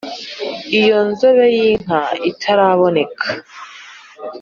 iyo 0.79 0.99
nzobe 1.09 1.45
y'inka 1.55 2.01
itaraboneka 2.29 3.25